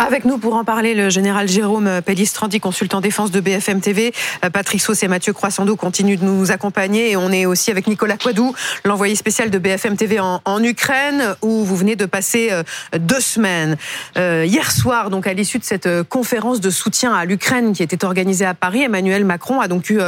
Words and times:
Avec 0.00 0.24
nous 0.24 0.38
pour 0.38 0.54
en 0.54 0.64
parler, 0.64 0.94
le 0.94 1.10
général 1.10 1.46
Jérôme 1.46 2.00
Pellistrandi, 2.00 2.58
consultant 2.58 3.02
défense 3.02 3.30
de 3.30 3.38
BFM 3.38 3.82
TV. 3.82 4.14
Euh, 4.42 4.48
Patrick 4.48 4.80
Sauce 4.80 5.02
et 5.02 5.08
Mathieu 5.08 5.34
Croissando 5.34 5.76
continuent 5.76 6.16
de 6.16 6.24
nous 6.24 6.50
accompagner 6.50 7.10
et 7.10 7.18
on 7.18 7.30
est 7.30 7.44
aussi 7.44 7.70
avec 7.70 7.86
Nicolas 7.86 8.16
Quadou, 8.16 8.54
l'envoyé 8.86 9.14
spécial 9.14 9.50
de 9.50 9.58
BFM 9.58 9.98
TV 9.98 10.18
en, 10.18 10.64
Ukraine, 10.64 11.36
où 11.42 11.66
vous 11.66 11.76
venez 11.76 11.96
de 11.96 12.06
passer 12.06 12.48
euh, 12.50 12.62
deux 12.98 13.20
semaines. 13.20 13.76
Euh, 14.16 14.46
hier 14.46 14.70
soir, 14.70 15.10
donc 15.10 15.26
à 15.26 15.34
l'issue 15.34 15.58
de 15.58 15.64
cette 15.64 16.02
conférence 16.04 16.62
de 16.62 16.70
soutien 16.70 17.12
à 17.12 17.26
l'Ukraine 17.26 17.74
qui 17.74 17.82
était 17.82 18.02
organisée 18.02 18.46
à 18.46 18.54
Paris, 18.54 18.80
Emmanuel 18.80 19.26
Macron 19.26 19.60
a 19.60 19.68
donc 19.68 19.90
eu 19.90 20.00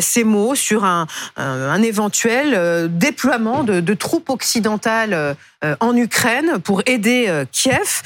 ces 0.00 0.24
mots 0.24 0.56
sur 0.56 0.84
un, 0.84 1.06
éventuel 1.82 2.88
déploiement 2.90 3.62
de 3.62 3.94
troupes 3.94 4.28
occidentales 4.28 5.36
en 5.80 5.96
Ukraine 5.96 6.58
pour 6.58 6.82
aider 6.86 7.44
Kiev. 7.52 8.02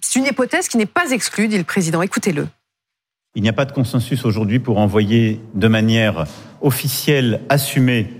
C'est 0.00 0.18
une 0.18 0.26
hypothèse 0.26 0.68
qui 0.68 0.76
n'est 0.76 0.86
pas 0.86 1.10
exclue, 1.10 1.48
dit 1.48 1.58
le 1.58 1.64
président. 1.64 2.02
Écoutez-le. 2.02 2.46
Il 3.34 3.42
n'y 3.42 3.48
a 3.48 3.52
pas 3.52 3.64
de 3.64 3.72
consensus 3.72 4.24
aujourd'hui 4.24 4.58
pour 4.58 4.78
envoyer 4.78 5.40
de 5.54 5.68
manière 5.68 6.24
officielle, 6.60 7.40
assumée 7.48 8.10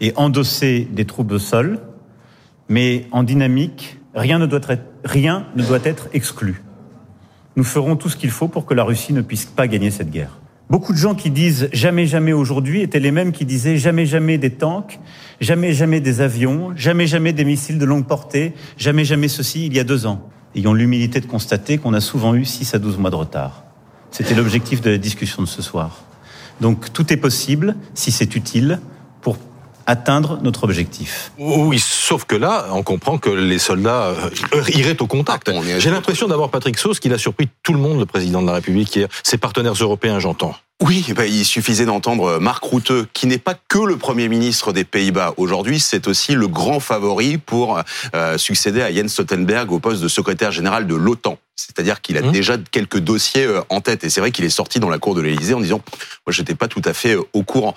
et 0.00 0.12
endossée 0.16 0.88
des 0.90 1.04
troupes 1.04 1.32
au 1.32 1.38
sol, 1.38 1.80
mais 2.68 3.06
en 3.10 3.22
dynamique, 3.22 3.98
rien 4.14 4.38
ne 4.38 4.46
doit 4.46 4.60
être, 4.68 4.82
rien 5.04 5.46
ne 5.56 5.62
doit 5.62 5.80
être 5.84 6.08
exclu. 6.12 6.62
Nous 7.56 7.64
ferons 7.64 7.96
tout 7.96 8.08
ce 8.08 8.16
qu'il 8.16 8.30
faut 8.30 8.48
pour 8.48 8.66
que 8.66 8.74
la 8.74 8.84
Russie 8.84 9.12
ne 9.12 9.22
puisse 9.22 9.44
pas 9.44 9.66
gagner 9.66 9.90
cette 9.90 10.10
guerre. 10.10 10.40
Beaucoup 10.68 10.92
de 10.92 10.98
gens 10.98 11.14
qui 11.14 11.30
disent 11.30 11.68
jamais 11.72 12.06
jamais 12.06 12.32
aujourd'hui 12.32 12.80
étaient 12.80 13.00
les 13.00 13.10
mêmes 13.10 13.32
qui 13.32 13.44
disaient 13.44 13.76
jamais 13.76 14.06
jamais 14.06 14.38
des 14.38 14.50
tanks, 14.50 15.00
jamais 15.40 15.72
jamais 15.72 16.00
des 16.00 16.20
avions, 16.20 16.72
jamais 16.76 17.08
jamais 17.08 17.32
des 17.32 17.44
missiles 17.44 17.78
de 17.78 17.84
longue 17.84 18.06
portée, 18.06 18.54
jamais 18.76 19.04
jamais 19.04 19.28
ceci 19.28 19.66
il 19.66 19.74
y 19.74 19.80
a 19.80 19.84
deux 19.84 20.06
ans 20.06 20.28
ayons 20.54 20.74
l'humilité 20.74 21.20
de 21.20 21.26
constater 21.26 21.78
qu'on 21.78 21.94
a 21.94 22.00
souvent 22.00 22.34
eu 22.34 22.44
6 22.44 22.74
à 22.74 22.78
12 22.78 22.98
mois 22.98 23.10
de 23.10 23.16
retard. 23.16 23.64
C'était 24.10 24.34
l'objectif 24.34 24.80
de 24.80 24.90
la 24.90 24.98
discussion 24.98 25.42
de 25.42 25.48
ce 25.48 25.62
soir. 25.62 26.02
Donc 26.60 26.92
tout 26.92 27.12
est 27.12 27.16
possible 27.16 27.76
si 27.94 28.10
c'est 28.10 28.34
utile 28.34 28.80
pour 29.22 29.38
atteindre 29.86 30.38
notre 30.42 30.64
objectif. 30.64 31.32
Oui, 31.38 31.78
sauf 31.78 32.24
que 32.24 32.36
là, 32.36 32.66
on 32.72 32.82
comprend 32.82 33.18
que 33.18 33.30
les 33.30 33.58
soldats 33.58 34.14
euh, 34.54 34.62
iraient 34.74 35.00
au 35.00 35.06
contact. 35.06 35.48
Ah, 35.48 35.60
J'ai 35.78 35.90
l'impression 35.90 36.28
d'avoir 36.28 36.50
Patrick 36.50 36.78
Sauce 36.78 37.00
qu'il 37.00 37.12
a 37.12 37.18
surpris 37.18 37.48
tout 37.62 37.72
le 37.72 37.78
monde, 37.78 37.98
le 37.98 38.06
président 38.06 38.42
de 38.42 38.46
la 38.46 38.54
République 38.54 38.94
hier, 38.94 39.08
ses 39.22 39.38
partenaires 39.38 39.72
européens, 39.72 40.18
j'entends. 40.18 40.54
Oui, 40.82 41.12
bah, 41.14 41.26
il 41.26 41.44
suffisait 41.44 41.84
d'entendre 41.84 42.38
Marc 42.38 42.64
Rutte, 42.64 43.12
qui 43.12 43.26
n'est 43.26 43.38
pas 43.38 43.54
que 43.68 43.78
le 43.78 43.98
Premier 43.98 44.28
ministre 44.28 44.72
des 44.72 44.84
Pays-Bas 44.84 45.34
aujourd'hui, 45.36 45.78
c'est 45.78 46.08
aussi 46.08 46.32
le 46.32 46.48
grand 46.48 46.80
favori 46.80 47.36
pour 47.36 47.82
euh, 48.14 48.38
succéder 48.38 48.80
à 48.80 48.90
Jens 48.90 49.12
Stoltenberg 49.12 49.70
au 49.72 49.78
poste 49.78 50.02
de 50.02 50.08
secrétaire 50.08 50.52
général 50.52 50.86
de 50.86 50.94
l'OTAN. 50.94 51.38
C'est-à-dire 51.66 52.00
qu'il 52.00 52.16
a 52.16 52.22
mmh. 52.22 52.32
déjà 52.32 52.56
quelques 52.70 52.98
dossiers 52.98 53.44
euh, 53.44 53.60
en 53.68 53.80
tête. 53.80 54.04
Et 54.04 54.10
c'est 54.10 54.20
vrai 54.20 54.30
qu'il 54.30 54.44
est 54.44 54.50
sorti 54.50 54.80
dans 54.80 54.88
la 54.88 54.98
cour 54.98 55.14
de 55.14 55.20
l'Élysée 55.20 55.54
en 55.54 55.60
disant, 55.60 55.80
moi, 56.26 56.32
j'étais 56.32 56.54
pas 56.54 56.68
tout 56.68 56.82
à 56.84 56.94
fait 56.94 57.16
euh, 57.16 57.22
au 57.32 57.42
courant. 57.42 57.74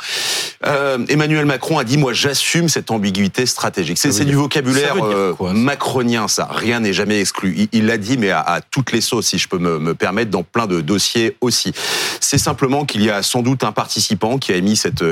Euh, 0.66 1.06
Emmanuel 1.10 1.46
Macron 1.46 1.78
a 1.78 1.84
dit, 1.84 1.98
moi, 1.98 2.14
j'assume 2.14 2.70
cette 2.70 2.92
ambiguïté 2.92 3.46
stratégique. 3.46 3.98
C'est 3.98 4.26
du 4.26 4.36
vocabulaire 4.36 4.96
macronien, 5.54 6.28
ça. 6.28 6.48
Rien 6.50 6.80
n'est 6.80 6.94
jamais 6.94 7.20
exclu. 7.20 7.68
Il 7.72 7.86
l'a 7.88 7.98
dit, 7.98 8.18
mais 8.18 8.30
à, 8.32 8.62
toutes 8.72 8.92
les 8.92 9.02
sauces, 9.02 9.28
si 9.28 9.38
je 9.38 9.48
peux 9.48 9.58
me, 9.58 9.80
me 9.80 9.94
permettre, 9.94 10.32
dans 10.32 10.44
plein 10.44 10.68
de 10.68 10.82
dossiers 10.82 11.36
aussi. 11.42 11.74
C'est 12.20 12.38
simplement 12.38 12.86
qu'il 12.86 13.04
y 13.04 13.10
a 13.10 13.24
sans 13.24 13.42
doute 13.42 13.64
un 13.64 13.72
participant 13.72 14.38
qui 14.38 14.52
a 14.52 14.56
émis 14.56 14.76
cette 14.76 15.04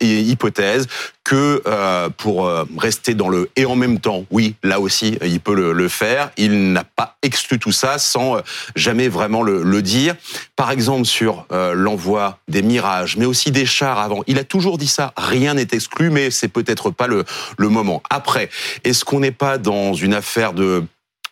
hypothèse 0.00 0.86
que 1.24 1.62
euh, 1.66 2.08
pour 2.08 2.50
rester 2.78 3.14
dans 3.14 3.28
le 3.28 3.50
et 3.56 3.66
en 3.66 3.76
même 3.76 4.00
temps, 4.00 4.24
oui, 4.30 4.54
là 4.62 4.80
aussi, 4.80 5.18
il 5.22 5.40
peut 5.40 5.54
le, 5.54 5.72
le 5.72 5.88
faire. 5.88 6.30
Il 6.36 6.72
n'a 6.72 6.84
pas 6.84 7.16
exclu 7.22 7.58
tout 7.58 7.72
ça 7.72 7.98
sans 7.98 8.17
euh, 8.18 8.42
jamais 8.76 9.08
vraiment 9.08 9.42
le, 9.42 9.62
le 9.62 9.82
dire. 9.82 10.14
Par 10.56 10.70
exemple, 10.70 11.04
sur 11.04 11.46
euh, 11.52 11.74
l'envoi 11.74 12.38
des 12.48 12.62
mirages, 12.62 13.16
mais 13.16 13.26
aussi 13.26 13.50
des 13.50 13.66
chars 13.66 13.98
avant. 13.98 14.22
Il 14.26 14.38
a 14.38 14.44
toujours 14.44 14.78
dit 14.78 14.88
ça. 14.88 15.12
Rien 15.16 15.54
n'est 15.54 15.68
exclu, 15.72 16.10
mais 16.10 16.30
c'est 16.30 16.48
peut-être 16.48 16.90
pas 16.90 17.06
le, 17.06 17.24
le 17.56 17.68
moment. 17.68 18.02
Après, 18.10 18.50
est-ce 18.84 19.04
qu'on 19.04 19.20
n'est 19.20 19.30
pas 19.30 19.58
dans 19.58 19.94
une 19.94 20.14
affaire 20.14 20.52
de 20.52 20.84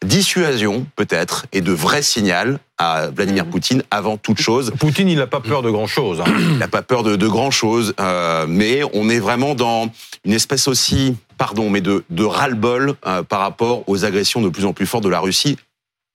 dissuasion 0.05 0.87
peut-être 0.95 1.47
et 1.53 1.63
de 1.63 1.73
vrai 1.73 2.03
signal 2.03 2.59
à 2.79 3.09
Vladimir 3.09 3.47
Poutine 3.47 3.83
avant 3.91 4.19
toute 4.19 4.41
chose? 4.41 4.73
Poutine, 4.79 5.09
il 5.09 5.17
n'a 5.17 5.27
pas 5.27 5.41
peur 5.41 5.63
de 5.63 5.71
grand-chose. 5.71 6.21
Hein. 6.21 6.31
Il 6.39 6.59
n'a 6.59 6.69
pas 6.69 6.83
peur 6.83 7.03
de, 7.03 7.17
de 7.17 7.29
grand-chose, 7.29 7.95
euh, 7.99 8.45
mais 8.47 8.83
on 8.93 9.09
est 9.09 9.19
vraiment 9.19 9.55
dans 9.55 9.91
une 10.25 10.35
espèce 10.35 10.69
aussi, 10.69 11.17
pardon, 11.39 11.71
mais 11.71 11.81
de, 11.81 12.05
de 12.11 12.25
ras-le-bol 12.25 12.95
euh, 13.07 13.23
par 13.23 13.41
rapport 13.41 13.85
aux 13.89 14.05
agressions 14.05 14.43
de 14.43 14.51
plus 14.51 14.67
en 14.67 14.75
plus 14.75 14.87
fortes 14.87 15.05
de 15.05 15.09
la 15.09 15.21
Russie 15.21 15.57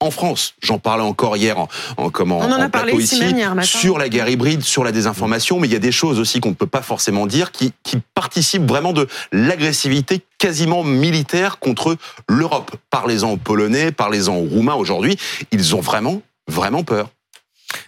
en 0.01 0.11
France. 0.11 0.55
J'en 0.61 0.79
parlais 0.79 1.03
encore 1.03 1.37
hier 1.37 1.57
en, 1.57 1.69
en 1.95 2.09
comment 2.09 2.39
On 2.39 2.51
en, 2.51 2.59
a 2.59 2.69
parlé 2.69 2.93
ici, 2.93 3.23
sur 3.61 3.97
la 3.97 4.09
guerre 4.09 4.27
hybride, 4.27 4.63
sur 4.63 4.83
la 4.83 4.91
désinformation, 4.91 5.59
mais 5.59 5.67
il 5.67 5.73
y 5.73 5.75
a 5.75 5.79
des 5.79 5.91
choses 5.91 6.19
aussi 6.19 6.41
qu'on 6.41 6.49
ne 6.49 6.55
peut 6.55 6.67
pas 6.67 6.81
forcément 6.81 7.27
dire 7.27 7.51
qui, 7.51 7.71
qui 7.83 7.97
participent 8.13 8.67
vraiment 8.67 8.93
de 8.93 9.07
l'agressivité 9.31 10.21
quasiment 10.39 10.83
militaire 10.83 11.59
contre 11.59 11.95
l'Europe. 12.27 12.75
Parlez-en 12.89 13.31
aux 13.31 13.37
Polonais, 13.37 13.91
parlez-en 13.91 14.35
aux 14.35 14.47
Roumains 14.49 14.73
aujourd'hui, 14.73 15.17
ils 15.51 15.75
ont 15.75 15.81
vraiment, 15.81 16.21
vraiment 16.47 16.83
peur. 16.83 17.09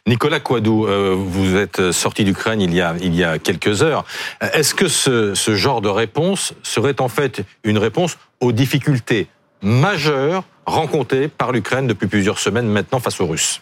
Nicolas 0.07 0.39
Quadou, 0.39 0.85
euh, 0.85 1.13
vous 1.17 1.57
êtes 1.57 1.91
sorti 1.91 2.23
d'Ukraine 2.23 2.61
il 2.61 2.73
y 2.73 2.79
a 2.79 2.95
il 3.01 3.15
y 3.15 3.23
a 3.23 3.37
quelques 3.37 3.83
heures. 3.83 4.05
Est-ce 4.53 4.73
que 4.73 4.87
ce, 4.87 5.33
ce 5.33 5.55
genre 5.55 5.81
de 5.81 5.89
réponse 5.89 6.53
serait 6.63 7.01
en 7.01 7.09
fait 7.09 7.43
une 7.65 7.77
réponse 7.77 8.17
aux 8.39 8.53
difficultés 8.53 9.27
majeures 9.61 10.43
rencontrées 10.65 11.27
par 11.27 11.51
l'Ukraine 11.51 11.87
depuis 11.87 12.07
plusieurs 12.07 12.39
semaines 12.39 12.67
maintenant 12.67 12.99
face 12.99 13.19
aux 13.21 13.27
Russes 13.27 13.61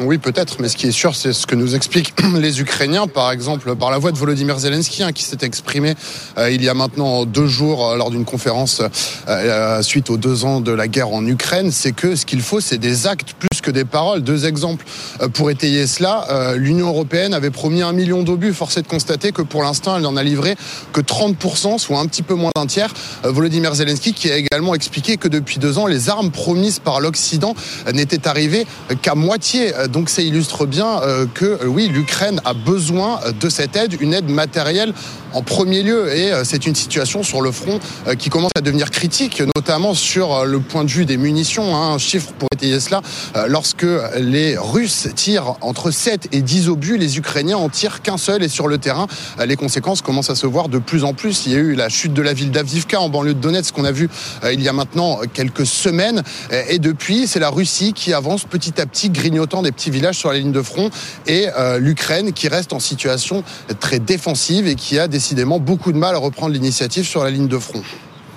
oui, 0.00 0.18
peut-être, 0.18 0.56
mais 0.58 0.68
ce 0.68 0.76
qui 0.76 0.88
est 0.88 0.92
sûr, 0.92 1.14
c'est 1.14 1.32
ce 1.32 1.46
que 1.46 1.54
nous 1.54 1.76
expliquent 1.76 2.14
les 2.36 2.60
Ukrainiens, 2.60 3.06
par 3.06 3.30
exemple, 3.30 3.76
par 3.76 3.92
la 3.92 3.98
voix 3.98 4.10
de 4.10 4.18
Volodymyr 4.18 4.58
Zelensky, 4.58 5.04
hein, 5.04 5.12
qui 5.12 5.22
s'est 5.22 5.38
exprimé 5.42 5.94
euh, 6.36 6.50
il 6.50 6.64
y 6.64 6.68
a 6.68 6.74
maintenant 6.74 7.24
deux 7.24 7.46
jours 7.46 7.86
euh, 7.86 7.96
lors 7.96 8.10
d'une 8.10 8.24
conférence 8.24 8.82
euh, 9.28 9.82
suite 9.82 10.10
aux 10.10 10.16
deux 10.16 10.44
ans 10.44 10.60
de 10.60 10.72
la 10.72 10.88
guerre 10.88 11.10
en 11.10 11.24
Ukraine, 11.24 11.70
c'est 11.70 11.92
que 11.92 12.16
ce 12.16 12.26
qu'il 12.26 12.40
faut, 12.40 12.58
c'est 12.58 12.78
des 12.78 13.06
actes 13.06 13.34
plus 13.34 13.60
que 13.62 13.70
des 13.70 13.84
paroles. 13.84 14.22
Deux 14.22 14.46
exemples 14.46 14.84
pour 15.32 15.50
étayer 15.50 15.86
cela. 15.86 16.54
L'Union 16.56 16.88
européenne 16.88 17.32
avait 17.32 17.50
promis 17.50 17.82
un 17.82 17.92
million 17.92 18.22
d'obus. 18.22 18.52
Force 18.52 18.76
est 18.76 18.82
de 18.82 18.88
constater 18.88 19.32
que 19.32 19.42
pour 19.42 19.62
l'instant, 19.62 19.96
elle 19.96 20.02
n'en 20.02 20.16
a 20.16 20.22
livré 20.22 20.56
que 20.92 21.00
30%, 21.00 21.78
soit 21.78 21.98
un 21.98 22.06
petit 22.06 22.22
peu 22.22 22.34
moins 22.34 22.50
d'un 22.54 22.66
tiers. 22.66 22.92
Volodymyr 23.22 23.74
Zelensky 23.74 24.12
qui 24.12 24.30
a 24.30 24.36
également 24.36 24.74
expliqué 24.74 25.16
que 25.16 25.28
depuis 25.28 25.58
deux 25.58 25.78
ans, 25.78 25.86
les 25.86 26.10
armes 26.10 26.30
promises 26.30 26.78
par 26.78 27.00
l'Occident 27.00 27.54
n'étaient 27.92 28.28
arrivées 28.28 28.66
qu'à 29.00 29.14
moitié 29.14 29.72
donc 29.94 30.10
ça 30.10 30.22
illustre 30.22 30.66
bien 30.66 31.00
euh, 31.02 31.24
que 31.32 31.44
euh, 31.44 31.66
oui, 31.66 31.88
l'Ukraine 31.88 32.40
a 32.44 32.52
besoin 32.52 33.20
de 33.40 33.48
cette 33.48 33.76
aide, 33.76 33.96
une 34.00 34.12
aide 34.12 34.28
matérielle 34.28 34.92
en 35.32 35.42
premier 35.42 35.84
lieu. 35.84 36.12
Et 36.12 36.32
euh, 36.32 36.42
c'est 36.44 36.66
une 36.66 36.74
situation 36.74 37.22
sur 37.22 37.40
le 37.40 37.52
front 37.52 37.78
qui 38.18 38.28
commence 38.28 38.50
à 38.56 38.60
devenir 38.60 38.90
critique, 38.90 39.42
notamment 39.56 39.94
sur 39.94 40.44
le 40.44 40.58
point 40.58 40.84
de 40.84 40.90
vue 40.90 41.04
des 41.04 41.16
munitions. 41.16 41.76
Hein. 41.76 41.94
Un 41.94 41.98
chiffre 41.98 42.32
pour 42.38 42.48
étayer 42.52 42.80
cela, 42.80 43.02
lorsque 43.46 43.86
les 44.18 44.56
Russes 44.58 45.08
tirent 45.14 45.54
entre 45.60 45.92
7 45.92 46.28
et 46.32 46.42
10 46.42 46.68
obus, 46.68 46.96
les 46.98 47.18
Ukrainiens 47.18 47.56
en 47.56 47.68
tirent 47.68 48.02
qu'un 48.02 48.16
seul. 48.16 48.42
Et 48.42 48.48
sur 48.48 48.66
le 48.66 48.78
terrain, 48.78 49.06
les 49.44 49.56
conséquences 49.56 50.02
commencent 50.02 50.30
à 50.30 50.34
se 50.34 50.46
voir 50.46 50.68
de 50.68 50.78
plus 50.78 51.04
en 51.04 51.14
plus. 51.14 51.46
Il 51.46 51.52
y 51.52 51.54
a 51.54 51.58
eu 51.58 51.74
la 51.74 51.88
chute 51.88 52.12
de 52.12 52.22
la 52.22 52.32
ville 52.32 52.50
d'Avdivka 52.50 53.00
en 53.00 53.08
banlieue 53.08 53.34
de 53.34 53.40
Donetsk 53.40 53.74
qu'on 53.74 53.84
a 53.84 53.92
vu 53.92 54.08
il 54.50 54.60
y 54.60 54.68
a 54.68 54.72
maintenant 54.72 55.20
quelques 55.32 55.66
semaines. 55.66 56.22
Et 56.68 56.78
depuis, 56.78 57.26
c'est 57.26 57.40
la 57.40 57.50
Russie 57.50 57.92
qui 57.92 58.12
avance 58.12 58.44
petit 58.44 58.80
à 58.80 58.86
petit, 58.86 59.10
grignotant 59.10 59.62
des 59.62 59.72
petits 59.74 59.90
villages 59.90 60.16
sur 60.16 60.30
la 60.30 60.38
ligne 60.38 60.52
de 60.52 60.62
front 60.62 60.90
et 61.26 61.48
euh, 61.56 61.78
l'Ukraine 61.78 62.32
qui 62.32 62.48
reste 62.48 62.72
en 62.72 62.80
situation 62.80 63.44
très 63.80 63.98
défensive 63.98 64.66
et 64.66 64.74
qui 64.74 64.98
a 64.98 65.08
décidément 65.08 65.58
beaucoup 65.58 65.92
de 65.92 65.98
mal 65.98 66.14
à 66.14 66.18
reprendre 66.18 66.52
l'initiative 66.52 67.04
sur 67.04 67.24
la 67.24 67.30
ligne 67.30 67.48
de 67.48 67.58
front. 67.58 67.82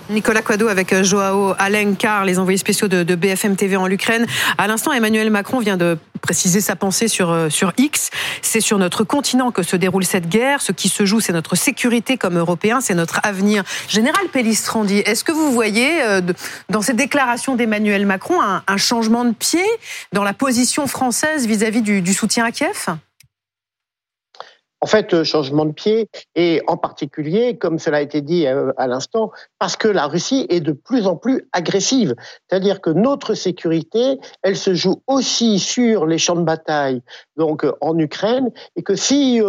Nicolas 0.10 0.42
Quado 0.42 0.68
avec 0.70 0.94
euh, 0.94 1.04
Joao 1.04 1.54
Alencar, 1.58 2.24
les 2.24 2.40
envoyés 2.40 2.58
spéciaux 2.58 2.88
de, 2.88 3.16
BFM 3.16 3.56
TV 3.56 3.76
en 3.76 3.90
Ukraine. 3.90 4.26
À 4.58 4.68
l'instant, 4.68 4.94
Emmanuel 4.94 5.30
Macron 5.30 5.60
vient 5.60 5.76
de 5.76 5.98
préciser 6.22 6.62
sa 6.62 6.76
pensée 6.76 7.08
sur, 7.08 7.32
euh, 7.32 7.50
sur 7.50 7.74
X. 7.78 8.10
C'est 8.42 8.62
sur 8.62 8.78
notre 8.78 9.04
continent 9.04 9.52
que 9.52 9.64
se 9.64 9.76
déroule 9.76 10.06
cette 10.06 10.30
guerre. 10.30 10.62
Ce 10.62 10.72
qui 10.72 10.88
se 10.88 11.06
joue, 11.06 11.20
c'est 11.20 11.34
notre 11.34 11.56
sécurité 11.56 12.18
comme 12.18 12.38
Européens, 12.38 12.80
c'est 12.80 12.96
notre 12.96 13.20
avenir. 13.24 13.64
Général 13.90 14.28
Pellistrandi, 14.32 15.00
est-ce 15.00 15.24
que 15.24 15.32
vous 15.32 15.52
voyez 15.52 16.02
euh, 16.02 16.22
dans 16.70 16.82
ces 16.82 16.94
déclarations 16.94 17.56
d'Emmanuel 17.56 18.06
Macron 18.06 18.40
un, 18.42 18.78
changement 18.78 19.26
de 19.26 19.34
pied 19.34 19.66
dans 20.14 20.24
la 20.24 20.34
position 20.34 20.88
française 20.88 21.48
vis-à-vis 21.48 21.82
du, 21.82 22.02
du 22.02 22.14
soutien 22.14 22.46
à 22.46 22.52
Kiev? 22.52 22.98
En 24.82 24.86
fait, 24.86 25.14
euh, 25.14 25.24
changement 25.24 25.66
de 25.66 25.72
pied, 25.72 26.10
et 26.36 26.62
en 26.68 26.78
particulier, 26.78 27.58
comme 27.58 27.80
cela 27.80 27.98
a 27.98 28.02
été 28.02 28.22
dit 28.22 28.46
euh, 28.46 28.72
à 28.78 28.88
l'instant, 28.88 29.32
parce 29.60 29.76
que 29.76 29.88
la 29.88 30.06
Russie 30.08 30.46
est 30.50 30.60
de 30.60 30.72
plus 30.72 31.08
en 31.08 31.16
plus 31.16 31.48
agressive. 31.52 32.16
C'est-à-dire 32.48 32.82
que 32.82 32.92
notre 32.92 33.34
sécurité, 33.34 34.20
elle 34.44 34.56
se 34.56 34.74
joue 34.74 35.02
aussi 35.08 35.60
sur 35.60 36.06
les 36.06 36.18
champs 36.18 36.36
de 36.36 36.44
bataille, 36.44 37.02
donc 37.38 37.64
euh, 37.64 37.74
en 37.82 37.98
Ukraine, 37.98 38.52
et 38.76 38.84
que 38.84 38.96
si 38.96 39.42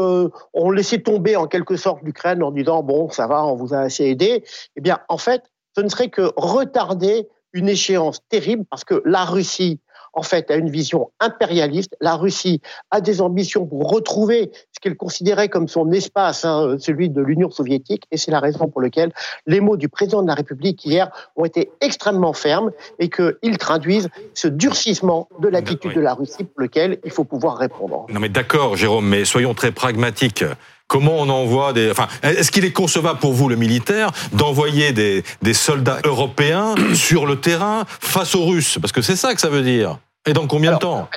on 0.55 0.71
laissait 0.71 1.01
tomber 1.01 1.37
en 1.37 1.47
quelque 1.47 1.77
sorte 1.77 2.03
l'Ukraine 2.03 2.43
en 2.43 2.51
disant 2.51 2.83
bon, 2.83 3.11
ça 3.11 3.27
va, 3.27 3.45
on 3.45 3.55
vous 3.55 3.75
a 3.75 3.79
assez 3.79 4.05
aidé, 4.05 4.45
eh 4.77 4.81
bien, 4.81 4.99
en 5.09 5.19
fait, 5.19 5.43
ce 5.77 5.83
ne 5.83 5.89
serait 5.89 6.09
que 6.09 6.33
retarder 6.37 7.29
une 7.53 7.69
échéance 7.69 8.21
terrible 8.29 8.65
parce 8.71 8.85
que 8.85 9.03
la 9.05 9.25
Russie 9.25 9.81
en 10.14 10.22
fait, 10.22 10.50
a 10.50 10.56
une 10.56 10.70
vision 10.70 11.10
impérialiste. 11.20 11.96
La 12.00 12.14
Russie 12.14 12.60
a 12.90 13.00
des 13.00 13.20
ambitions 13.20 13.66
pour 13.66 13.90
retrouver 13.90 14.50
ce 14.72 14.81
qu'elle 14.81 14.96
considérait 14.96 15.49
comme 15.49 15.69
son 15.69 15.90
espace, 15.93 16.44
hein, 16.44 16.76
celui 16.78 17.10
de 17.10 17.20
l'Union 17.20 17.50
soviétique, 17.50 18.05
et 18.10 18.16
c'est 18.16 18.31
la 18.31 18.40
raison 18.40 18.69
pour 18.69 18.81
laquelle 18.81 19.12
les 19.46 19.60
mots 19.60 19.76
du 19.76 19.88
président 19.88 20.22
de 20.22 20.28
la 20.28 20.34
République 20.34 20.84
hier 20.84 21.10
ont 21.37 21.44
été 21.44 21.70
extrêmement 21.81 22.32
fermes 22.32 22.70
et 22.99 23.08
qu'ils 23.08 23.58
traduisent 23.58 24.08
ce 24.34 24.49
durcissement 24.49 25.28
de 25.40 25.49
l'attitude 25.49 25.94
de 25.94 26.00
la 26.00 26.14
Russie 26.14 26.44
pour 26.44 26.62
lequel 26.62 26.99
il 27.05 27.10
faut 27.10 27.25
pouvoir 27.25 27.58
répondre. 27.58 28.06
Non 28.10 28.20
mais 28.20 28.28
d'accord, 28.28 28.76
Jérôme, 28.76 29.08
mais 29.08 29.25
soyons 29.25 29.55
très 29.55 29.72
pragmatiques. 29.72 30.44
Comment 30.88 31.17
on 31.17 31.29
envoie 31.29 31.75
des... 31.75 31.90
Enfin, 31.90 32.08
est-ce 32.23 32.50
qu'il 32.50 32.64
est 32.64 32.73
concevable 32.73 33.20
pour 33.20 33.35
vous, 33.35 33.49
le 33.50 33.56
militaire, 33.56 34.11
d'envoyer 34.32 34.93
des, 34.93 35.23
des 35.43 35.55
soldats 35.55 35.99
européens 36.05 36.75
sur 36.94 37.26
le 37.26 37.40
terrain 37.40 37.85
face 37.87 38.35
aux 38.35 38.46
Russes? 38.46 38.79
Parce 38.81 38.93
que 38.93 39.02
c'est 39.02 39.17
ça 39.17 39.35
que 39.35 39.40
ça 39.40 39.50
veut 39.50 39.62
dire. 39.62 39.99
Et 40.26 40.32
dans 40.32 40.46
combien 40.46 40.73
de 40.73 40.79
temps? 40.79 41.08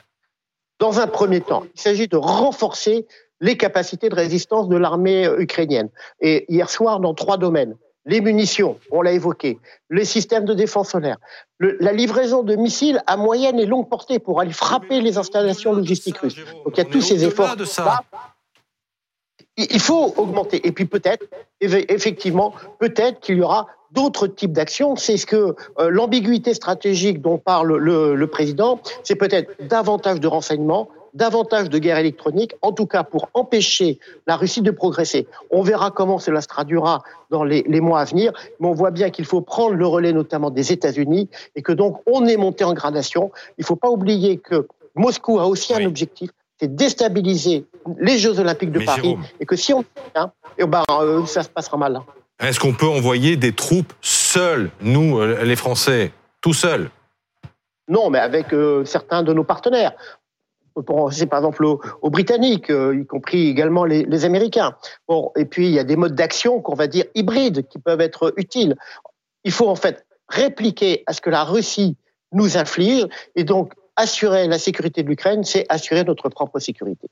Dans 0.79 0.99
un 0.99 1.07
premier 1.07 1.41
temps, 1.41 1.63
il 1.75 1.81
s'agit 1.81 2.07
de 2.07 2.17
renforcer 2.17 3.05
les 3.39 3.57
capacités 3.57 4.09
de 4.09 4.15
résistance 4.15 4.67
de 4.67 4.77
l'armée 4.77 5.25
euh, 5.25 5.41
ukrainienne. 5.41 5.89
Et 6.19 6.45
hier 6.47 6.69
soir, 6.69 6.99
dans 6.99 7.13
trois 7.13 7.37
domaines. 7.37 7.75
Les 8.05 8.19
munitions, 8.19 8.79
on 8.89 9.03
l'a 9.03 9.11
évoqué, 9.11 9.59
les 9.91 10.05
systèmes 10.05 10.45
de 10.45 10.55
défense 10.55 10.89
solaire, 10.89 11.17
la 11.59 11.93
livraison 11.93 12.41
de 12.41 12.55
missiles 12.55 12.99
à 13.05 13.15
moyenne 13.15 13.59
et 13.59 13.67
longue 13.67 13.87
portée 13.89 14.17
pour 14.17 14.41
aller 14.41 14.53
frapper 14.53 15.01
les 15.01 15.19
installations 15.19 15.71
logistiques 15.71 16.17
russes. 16.17 16.35
Donc 16.65 16.73
il 16.75 16.77
y 16.79 16.81
a 16.81 16.85
tous 16.85 17.01
ces 17.01 17.23
efforts. 17.23 17.55
De 17.55 17.65
ça 17.65 18.01
il 19.69 19.79
faut 19.79 20.13
augmenter. 20.17 20.65
Et 20.67 20.71
puis 20.71 20.85
peut-être, 20.85 21.25
effectivement, 21.59 22.53
peut-être 22.79 23.19
qu'il 23.19 23.37
y 23.37 23.41
aura 23.41 23.67
d'autres 23.91 24.27
types 24.27 24.53
d'actions. 24.53 24.95
C'est 24.95 25.17
ce 25.17 25.25
que 25.25 25.55
euh, 25.79 25.89
l'ambiguïté 25.89 26.53
stratégique 26.53 27.21
dont 27.21 27.37
parle 27.37 27.75
le, 27.77 28.15
le 28.15 28.27
président, 28.27 28.79
c'est 29.03 29.15
peut-être 29.15 29.51
davantage 29.67 30.19
de 30.19 30.27
renseignements, 30.27 30.87
davantage 31.13 31.69
de 31.69 31.77
guerre 31.77 31.97
électronique, 31.97 32.55
en 32.61 32.71
tout 32.71 32.85
cas 32.85 33.03
pour 33.03 33.29
empêcher 33.33 33.99
la 34.27 34.37
Russie 34.37 34.61
de 34.61 34.71
progresser. 34.71 35.27
On 35.49 35.61
verra 35.61 35.91
comment 35.91 36.19
cela 36.19 36.41
se 36.41 36.47
traduira 36.47 37.03
dans 37.29 37.43
les, 37.43 37.63
les 37.67 37.81
mois 37.81 37.99
à 37.99 38.05
venir, 38.05 38.31
mais 38.59 38.67
on 38.67 38.73
voit 38.73 38.91
bien 38.91 39.09
qu'il 39.09 39.25
faut 39.25 39.41
prendre 39.41 39.75
le 39.75 39.85
relais 39.85 40.13
notamment 40.13 40.51
des 40.51 40.71
États-Unis 40.71 41.29
et 41.55 41.61
que 41.61 41.73
donc 41.73 42.01
on 42.05 42.25
est 42.27 42.37
monté 42.37 42.63
en 42.63 42.73
gradation. 42.73 43.31
Il 43.57 43.61
ne 43.61 43.65
faut 43.65 43.75
pas 43.75 43.89
oublier 43.89 44.37
que 44.37 44.67
Moscou 44.95 45.39
a 45.39 45.47
aussi 45.47 45.73
un 45.73 45.85
objectif, 45.85 46.29
c'est 46.61 46.75
déstabiliser 46.75 47.65
les 47.97 48.19
Jeux 48.19 48.39
Olympiques 48.39 48.71
de 48.71 48.85
Paris 48.85 49.17
et 49.39 49.45
que 49.45 49.55
si 49.55 49.73
on 49.73 49.83
hein, 50.15 50.31
et 50.57 50.65
ben, 50.65 50.83
euh, 50.91 51.25
ça 51.25 51.41
se 51.41 51.49
passera 51.49 51.77
mal. 51.77 52.01
Est-ce 52.39 52.59
qu'on 52.59 52.73
peut 52.73 52.87
envoyer 52.87 53.35
des 53.35 53.53
troupes 53.53 53.93
seuls, 54.01 54.69
nous, 54.81 55.19
euh, 55.19 55.43
les 55.43 55.55
Français, 55.55 56.11
tout 56.39 56.53
seuls? 56.53 56.89
Non, 57.87 58.09
mais 58.11 58.19
avec 58.19 58.53
euh, 58.53 58.85
certains 58.85 59.23
de 59.23 59.33
nos 59.33 59.43
partenaires. 59.43 59.93
On 60.75 60.81
peut 60.81 60.85
penser 60.85 61.25
par 61.25 61.39
exemple 61.39 61.65
aux, 61.65 62.09
Britanniques, 62.09 62.69
y 62.71 63.05
compris 63.05 63.49
également 63.49 63.83
les, 63.83 64.03
les, 64.03 64.23
Américains. 64.23 64.73
Bon, 65.05 65.31
et 65.35 65.43
puis 65.43 65.65
il 65.65 65.73
y 65.73 65.79
a 65.79 65.83
des 65.83 65.97
modes 65.97 66.15
d'action 66.15 66.61
qu'on 66.61 66.75
va 66.75 66.87
dire 66.87 67.03
hybrides 67.13 67.67
qui 67.67 67.77
peuvent 67.77 67.99
être 67.99 68.33
utiles. 68.37 68.77
Il 69.43 69.51
faut 69.51 69.67
en 69.67 69.75
fait 69.75 70.05
répliquer 70.29 71.03
à 71.07 71.13
ce 71.13 71.19
que 71.19 71.29
la 71.29 71.43
Russie 71.43 71.97
nous 72.31 72.55
inflige 72.55 73.05
et 73.35 73.43
donc 73.43 73.73
assurer 74.01 74.47
la 74.47 74.59
sécurité 74.59 75.03
de 75.03 75.07
l'Ukraine, 75.07 75.43
c'est 75.43 75.65
assurer 75.69 76.03
notre 76.03 76.29
propre 76.29 76.59
sécurité. 76.59 77.07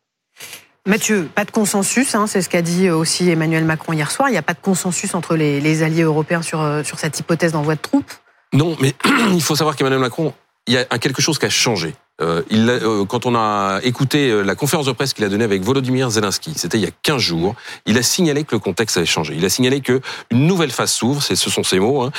Mathieu, 0.86 1.30
pas 1.34 1.46
de 1.46 1.52
consensus, 1.52 2.16
hein, 2.16 2.26
c'est 2.26 2.42
ce 2.42 2.50
qu'a 2.50 2.62
dit 2.62 2.90
aussi 2.90 3.30
Emmanuel 3.30 3.64
Macron 3.64 3.94
hier 3.94 4.10
soir. 4.10 4.30
Il 4.30 4.32
n'y 4.32 4.38
a 4.38 4.42
pas 4.42 4.54
de 4.54 4.60
consensus 4.60 5.14
entre 5.14 5.36
les, 5.36 5.62
les 5.62 5.84
alliés 5.84 6.04
européens 6.04 6.42
sur, 6.42 6.62
euh, 6.62 6.84
sur 6.84 6.98
cette 7.00 7.20
hypothèse 7.20 7.52
d'envoi 7.52 7.76
de 7.76 7.82
troupes? 7.82 8.12
Non, 8.54 8.76
mais 8.82 8.96
il 9.34 9.42
faut 9.42 9.56
savoir 9.56 9.76
qu'Emmanuel 9.76 10.00
Macron, 10.00 10.34
il 10.68 10.74
y 10.74 10.78
a 10.78 10.86
quelque 11.00 11.22
chose 11.22 11.38
qui 11.38 11.46
a 11.46 11.50
changé. 11.50 11.94
Euh, 12.22 12.42
euh, 12.52 13.06
quand 13.06 13.26
on 13.26 13.36
a 13.36 13.80
écouté 13.84 14.30
euh, 14.30 14.42
la 14.42 14.56
conférence 14.56 14.86
de 14.86 14.92
presse 14.92 15.14
qu'il 15.14 15.24
a 15.24 15.30
donnée 15.30 15.44
avec 15.44 15.64
Volodymyr 15.64 16.10
Zelensky, 16.10 16.54
c'était 16.56 16.78
il 16.78 16.84
y 16.84 16.88
a 16.88 16.92
15 17.04 17.22
jours, 17.22 17.56
il 17.86 17.98
a 17.98 18.04
signalé 18.04 18.44
que 18.44 18.56
le 18.56 18.60
contexte 18.60 18.98
avait 18.98 19.06
changé. 19.06 19.36
Il 19.38 19.46
a 19.46 19.50
signalé 19.50 19.82
que 19.82 20.02
une 20.30 20.46
nouvelle 20.46 20.72
phase 20.72 20.92
s'ouvre, 20.92 21.22
ce 21.22 21.36
sont 21.36 21.64
ses 21.64 21.80
mots. 21.80 22.04
Hein. 22.04 22.12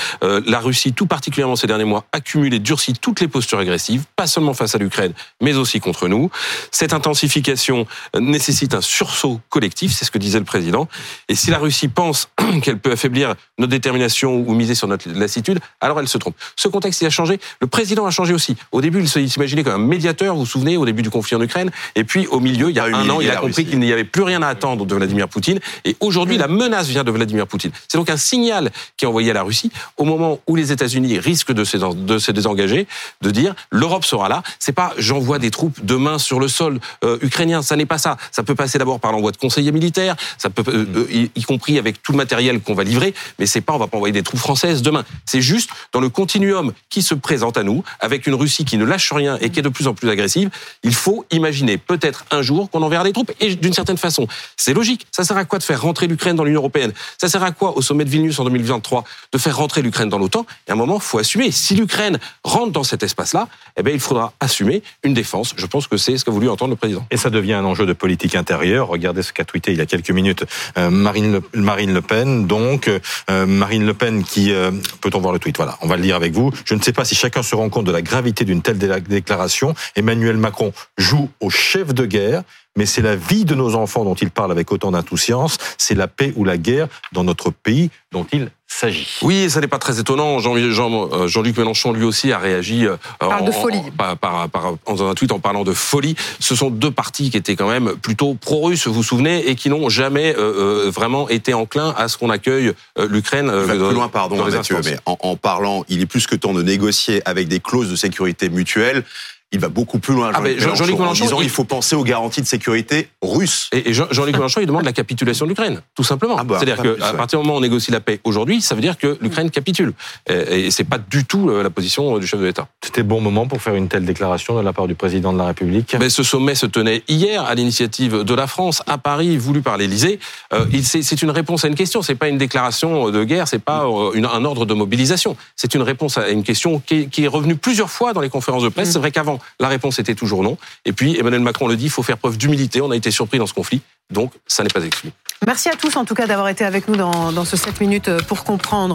La 0.47 0.61
Russie, 0.61 0.93
tout 0.93 1.07
particulièrement 1.07 1.57
ces 1.57 1.67
derniers 1.67 1.85
mois, 1.85 2.05
accumule 2.13 2.55
et 2.55 2.59
durcit 2.59 2.95
toutes 2.95 3.21
les 3.21 3.29
postures 3.29 3.59
agressives, 3.59 4.05
pas 4.17 4.27
seulement 4.27 4.55
face 4.55 4.75
à 4.75 4.79
l'Ukraine, 4.79 5.13
mais 5.41 5.55
aussi 5.55 5.81
contre 5.81 6.09
nous. 6.09 6.31
Cette 6.71 6.93
intensification 6.93 7.87
nécessite 8.19 8.75
un 8.75 8.81
sursaut 8.81 9.41
collectif, 9.49 9.93
c'est 9.93 10.05
ce 10.05 10.11
que 10.11 10.19
disait 10.19 10.39
le 10.39 10.45
président. 10.45 10.89
Et 11.29 11.35
si 11.35 11.51
la 11.51 11.59
Russie 11.59 11.89
pense 11.89 12.29
qu'elle 12.63 12.79
peut 12.79 12.93
affaiblir 12.93 13.35
notre 13.59 13.71
détermination 13.71 14.37
ou 14.37 14.55
miser 14.55 14.75
sur 14.75 14.89
notre 14.89 15.09
lassitude, 15.11 15.61
alors 15.81 16.01
elle 16.01 16.09
se 16.09 16.19
trompe. 16.19 16.37
Ce 16.57 16.69
contexte, 16.69 17.01
il 17.03 17.07
a 17.07 17.11
changé. 17.11 17.39
Le 17.61 17.67
président 17.67 18.07
a 18.07 18.11
changé 18.11 18.35
aussi. 18.35 18.57
Au 18.73 18.81
début, 18.81 19.03
il 19.03 19.31
s'imaginait 19.31 19.65
comme 19.65 19.75
un 19.75 19.90
médiateur, 19.91 20.35
vous 20.35 20.41
vous 20.41 20.47
souvenez, 20.47 20.77
au 20.77 20.87
début 20.87 21.03
du 21.03 21.11
conflit 21.11 21.37
en 21.37 21.43
Ukraine. 21.43 21.71
Et 21.95 22.05
puis, 22.05 22.27
au 22.29 22.41
milieu, 22.41 22.71
il 22.71 22.77
y 22.77 22.81
a 22.81 22.85
un 22.85 23.09
an, 23.11 23.21
il 23.21 23.31
a 23.31 23.37
compris 23.37 23.67
qu'il 23.67 23.79
n'y 23.79 23.93
avait 23.93 24.05
plus 24.05 24.23
rien 24.23 24.43
à 24.43 24.49
attendre 24.49 24.87
de 24.87 24.95
Vladimir 24.95 25.29
Poutine. 25.29 25.61
Et 25.85 25.97
aujourd'hui, 26.01 26.39
la 26.39 26.49
menace 26.49 26.89
vient 26.89 27.05
de 27.05 27.11
Vladimir 27.11 27.47
Poutine. 27.47 27.73
C'est 27.89 27.99
donc 27.99 28.09
un 28.09 28.17
signal 28.17 28.71
qui 28.97 29.05
est 29.05 29.09
envoyé 29.09 29.31
à 29.31 29.35
la 29.35 29.43
Russie 29.43 29.71
au 29.97 30.05
moment 30.05 30.41
où 30.47 30.57
les 30.57 30.73
États-Unis 30.73 31.19
risquent 31.19 31.53
de 31.53 31.65
se, 31.65 32.31
désengager, 32.31 32.87
de 33.21 33.31
dire 33.31 33.55
l'Europe 33.71 34.05
sera 34.05 34.29
là. 34.29 34.43
C'est 34.59 34.73
pas 34.73 34.93
j'envoie 34.97 35.39
des 35.39 35.51
troupes 35.51 35.85
demain 35.85 36.19
sur 36.19 36.41
le 36.41 36.49
sol 36.49 36.81
euh, 37.05 37.19
ukrainien. 37.23 37.63
Ça 37.63 37.77
n'est 37.77 37.87
pas 37.87 37.99
ça. 37.99 38.17
Ça 38.31 38.43
peut 38.43 38.55
passer 38.55 38.79
d'abord 38.79 39.01
par 39.01 39.13
l'envoi 39.13 39.33
de 39.33 39.37
conseillers 39.37 39.73
militaires, 39.73 40.17
ça 40.39 40.51
peut, 40.51 40.65
euh, 40.69 40.87
euh, 40.97 41.07
y, 41.11 41.31
y, 41.35 41.43
compris 41.43 41.79
avec 41.79 42.03
tout 42.03 42.13
le 42.13 42.17
matériel 42.17 42.61
qu'on 42.61 42.75
va 42.75 42.85
livrer. 42.85 43.15
Mais 43.39 43.47
c'est 43.47 43.61
pas 43.61 43.75
on 43.75 43.79
va 43.79 43.87
pas 43.87 43.97
envoyer 43.97 44.13
des 44.13 44.23
troupes 44.23 44.41
françaises 44.41 44.83
demain. 44.83 45.05
C'est 45.27 45.41
juste 45.41 45.71
dans 45.93 46.01
le 46.01 46.09
continuum 46.09 46.73
qui 46.89 47.03
se 47.03 47.15
présente 47.15 47.57
à 47.57 47.63
nous, 47.63 47.83
avec 48.01 48.27
une 48.27 48.35
Russie 48.35 48.65
qui 48.65 48.79
ne 48.79 48.85
lâche 48.85 49.13
rien 49.13 49.39
et 49.41 49.51
qui 49.51 49.59
est 49.59 49.63
de 49.63 49.69
plus 49.69 49.80
en 49.87 49.95
plus 49.95 50.09
agressive, 50.09 50.51
il 50.83 50.95
faut 50.95 51.25
imaginer 51.31 51.79
peut-être 51.79 52.25
un 52.31 52.43
jour 52.43 52.71
qu'on 52.71 52.83
enverra 52.83 53.05
des 53.05 53.13
troupes. 53.13 53.33
Et 53.41 53.55
d'une 53.55 53.73
certaine 53.73 53.97
façon, 53.97 54.27
c'est 54.57 54.75
logique. 54.75 55.07
Ça 55.11 55.25
sert 55.25 55.37
à 55.37 55.45
quoi 55.45 55.59
de 55.59 55.65
faire 55.65 55.83
rentrer 55.83 56.07
l'Ukraine 56.07 56.37
dans 56.37 56.45
l'Union 56.45 56.61
européenne? 56.61 56.93
Ça 57.19 57.29
sert 57.29 57.43
à 57.43 57.53
quoi 57.53 57.77
au 57.77 57.83
sommet 57.83 58.05
de 58.05 58.11
Vilnius 58.11 58.39
en 58.39 58.45
2023 58.45 59.05
de 59.33 59.39
faire 59.39 59.57
rentrer 59.57 59.83
l'Ukraine 59.83 60.09
dans 60.09 60.19
l'OTAN? 60.19 60.47
Et 60.67 60.71
à 60.71 60.75
un 60.75 60.77
moment, 60.77 60.99
faut 60.99 61.19
assumer. 61.19 61.51
Si 61.51 61.75
l'Ukraine 61.75 62.19
rentre 62.45 62.73
dans 62.73 62.85
cet 62.85 63.03
espace-là, 63.03 63.49
eh 63.77 63.83
bien, 63.83 63.93
il 63.93 64.01
faudra 64.01 64.33
assumer 64.41 64.83
une 65.03 65.15
défense. 65.15 65.55
Je 65.57 65.67
pense 65.67 65.87
que 65.87 65.97
c'est 65.97 66.17
ce 66.17 66.25
qu'a 66.25 66.33
voulu 66.33 66.49
entendre 66.49 66.71
le 66.71 66.77
président. 66.77 67.07
Et 67.11 67.17
ça 67.17 67.31
devient 67.31 67.55
un 67.55 67.65
enjeu 67.65 67.87
de 67.87 67.93
politique 67.93 68.35
intérieure. 68.35 68.89
Regardez 68.89 69.23
ce 69.23 69.33
qu'a 69.33 69.45
tweeté 69.45 69.73
il 69.73 69.79
y 69.79 69.81
a 69.81 69.87
quelques 69.87 70.11
minutes 70.11 70.45
euh, 70.79 70.91
Marine, 70.91 71.33
le, 71.33 71.61
Marine 71.61 71.93
Le 71.93 72.03
Pen. 72.03 72.47
Donc, 72.47 72.89
euh, 72.89 73.47
Marine 73.47 73.87
Le 73.87 73.95
Pen 73.95 74.25
qui... 74.25 74.53
Euh, 74.53 74.71
Peut-on 75.01 75.21
voir 75.21 75.33
le 75.33 75.39
tweet? 75.39 75.57
Voilà, 75.57 75.79
on 75.81 75.87
va 75.87 75.97
le 75.97 76.03
lire 76.03 76.17
avec 76.17 76.33
vous. 76.33 76.53
Je 76.65 76.75
ne 76.75 76.83
sais 76.83 76.93
pas 76.93 77.05
si 77.05 77.15
chacun 77.15 77.43
se 77.43 77.55
rend 77.55 77.69
compte 77.69 77.87
de 77.87 77.93
la 77.93 78.03
gravité 78.03 78.45
d'une 78.45 78.63
telle 78.63 78.79
déclaration. 78.79 79.70
Emmanuel 79.97 80.37
Macron 80.37 80.73
joue 80.99 81.29
au 81.41 81.51
chef 81.51 81.95
de 81.95 82.07
guerre, 82.07 82.43
mais 82.77 82.87
c'est 82.87 83.03
la 83.03 83.17
vie 83.17 83.45
de 83.45 83.55
nos 83.55 83.75
enfants 83.75 84.05
dont 84.05 84.15
il 84.15 84.31
parle 84.31 84.53
avec 84.53 84.71
autant 84.71 84.93
d'insouciance, 84.93 85.59
c'est 85.77 85.97
la 85.97 86.07
paix 86.07 86.33
ou 86.37 86.45
la 86.45 86.57
guerre 86.57 86.87
dans 87.13 87.25
notre 87.25 87.51
pays 87.51 87.91
dont 88.13 88.27
il 88.33 88.51
s'agit. 88.69 89.09
Oui, 89.23 89.51
ça 89.51 89.61
n'est 89.61 89.67
pas 89.67 89.79
très 89.79 89.99
étonnant. 89.99 90.39
Jean-Luc 90.39 90.71
Jean, 90.71 91.27
Jean 91.27 91.43
Mélenchon, 91.43 91.93
lui 91.93 92.05
aussi, 92.05 92.31
a 92.33 92.39
réagi 92.39 92.87
en, 93.21 93.45
de 93.45 93.51
folie. 93.51 93.83
Par, 93.99 94.17
par, 94.17 94.49
par, 94.49 94.75
dans 94.87 95.09
un 95.09 95.15
tweet 95.15 95.33
en 95.33 95.41
parlant 95.41 95.65
de 95.65 95.73
folie. 95.73 96.15
Ce 96.39 96.55
sont 96.55 96.71
deux 96.71 96.93
partis 96.93 97.31
qui 97.31 97.37
étaient 97.37 97.57
quand 97.57 97.69
même 97.69 97.97
plutôt 97.97 98.35
pro-russes, 98.35 98.87
vous 98.87 98.95
vous 98.95 99.03
souvenez, 99.03 99.49
et 99.49 99.57
qui 99.57 99.69
n'ont 99.69 99.89
jamais 99.89 100.37
euh, 100.39 100.91
vraiment 100.95 101.29
été 101.29 101.53
enclins 101.53 101.93
à 101.99 102.07
ce 102.07 102.17
qu'on 102.17 102.31
accueille 102.31 102.73
euh, 102.99 103.09
l'Ukraine. 103.11 103.51
Euh, 103.51 103.67
plus 103.67 103.95
loin, 103.95 104.09
pardon, 104.09 104.45
Mathieu, 104.45 104.77
mais 104.85 104.97
en, 105.07 105.17
en 105.21 105.35
parlant, 105.35 105.85
il 105.89 106.01
est 106.01 106.07
plus 106.07 106.29
que 106.29 106.37
temps 106.37 106.55
de 106.55 106.63
négocier 106.63 107.21
avec 107.29 107.49
des 107.49 107.59
clauses 107.59 107.91
de 107.91 107.97
sécurité 107.97 108.49
mutuelle 108.49 109.05
il 109.53 109.61
va 109.61 109.69
beaucoup 109.69 109.99
plus 109.99 110.15
loin. 110.15 110.31
Ah 110.33 110.39
Jean-Luc 110.39 110.61
Jean 110.61 110.87
Mélenchon, 110.87 111.05
en 111.05 111.13
disant 111.13 111.41
il... 111.41 111.45
il 111.45 111.51
faut 111.51 111.65
penser 111.65 111.97
aux 111.97 112.05
garanties 112.05 112.41
de 112.41 112.47
sécurité 112.47 113.09
russes. 113.23 113.69
Et, 113.73 113.93
Jean-Luc 113.93 114.35
Mélenchon, 114.35 114.61
il 114.61 114.67
demande 114.67 114.85
la 114.85 114.93
capitulation 114.93 115.45
de 115.45 115.51
l'Ukraine, 115.51 115.81
tout 115.95 116.05
simplement. 116.05 116.37
Ah 116.39 116.45
bah, 116.45 116.57
C'est-à-dire 116.59 116.83
qu'à 116.83 117.13
partir 117.15 117.41
du 117.41 117.45
moment 117.45 117.57
où 117.57 117.59
on 117.59 117.63
négocie 117.63 117.91
la 117.91 118.01
paix 118.01 118.21
aujourd'hui, 118.25 118.61
ça 118.61 118.75
veut 118.75 118.81
dire 118.81 118.97
que 118.97 119.19
l'Ukraine 119.21 119.51
capitule. 119.51 119.93
Et, 120.29 120.67
et 120.67 120.71
c'est 120.71 120.85
pas 120.85 120.99
du 120.99 121.25
tout 121.25 121.49
la 121.49 121.71
position 121.71 122.19
du 122.19 122.27
chef 122.27 122.41
de 122.41 122.47
l'État. 122.47 122.69
C'était 122.85 123.03
bon 123.03 123.21
moment 123.21 123.47
pour 123.47 123.61
faire 123.61 123.75
une 123.75 123.89
telle 123.89 124.05
déclaration 124.05 124.57
de 124.57 124.63
la 124.63 124.73
part 124.73 124.87
du 124.87 124.95
président 124.95 125.33
de 125.33 125.39
la 125.39 125.47
République. 125.47 125.97
Mais 125.99 126.11
ce 126.11 126.23
sommet 126.23 126.55
se 126.55 126.67
tenait 126.67 127.03
hier 127.09 127.45
à 127.45 127.55
l'initiative 127.55 128.23
de 128.23 128.35
la 128.35 128.47
France 128.47 128.83
à 128.87 128.99
Paris, 128.99 129.37
voulu 129.37 129.63
par 129.63 129.77
l'Élysée. 129.77 130.21
Euh, 130.53 130.67
c'est 130.83 131.23
une 131.23 131.31
réponse 131.31 131.65
à 131.65 131.69
une 131.69 131.75
question. 131.75 132.03
C'est 132.03 132.15
pas 132.15 132.29
une 132.29 132.39
déclaration 132.39 133.11
de 133.11 133.25
guerre. 133.25 133.49
C'est 133.49 133.59
pas 133.59 133.85
euh, 133.85 134.13
une, 134.15 134.27
un 134.27 134.45
ordre 134.45 134.65
de 134.65 134.75
mobilisation. 134.75 135.37
C'est 135.57 135.75
une 135.75 135.83
réponse 135.83 136.19
à 136.19 136.29
une 136.29 136.45
question 136.45 136.81
qui 136.85 136.95
est, 136.95 137.07
qui 137.07 137.25
est 137.25 137.29
revenue 137.29 137.57
plusieurs 137.57 137.91
fois 137.91 138.13
dans 138.13 138.21
les 138.21 138.29
conférences 138.29 138.63
de 138.63 138.69
presse. 138.69 138.93
C'est 138.93 138.99
vrai 138.99 139.11
qu'avant 139.11 139.40
la 139.59 139.69
réponse 139.69 139.99
était 139.99 140.15
toujours 140.15 140.43
non. 140.43 140.59
Et 140.85 140.93
puis 140.93 141.19
Emmanuel 141.19 141.41
Macron 141.41 141.67
le 141.69 141.77
dit, 141.77 141.85
il 141.85 141.91
faut 141.91 142.03
faire 142.03 142.19
preuve 142.19 142.37
d'humilité. 142.37 142.81
On 142.81 142.91
a 142.91 142.97
été 142.97 143.11
surpris 143.11 143.39
dans 143.39 143.47
ce 143.47 143.55
conflit, 143.55 143.83
donc 144.11 144.33
ça 144.47 144.63
n'est 144.63 144.69
pas 144.69 144.85
exclu. 144.85 145.11
Merci 145.47 145.71
à 145.71 145.77
tous 145.77 145.97
en 145.97 146.05
tout 146.05 146.15
cas 146.15 146.27
d'avoir 146.27 146.49
été 146.49 146.65
avec 146.65 146.87
nous 146.87 146.97
dans, 146.97 147.45
ce 147.45 147.57
7 147.57 147.81
minutes 147.81 148.11
pour 148.25 148.45
comprendre. 148.45 148.89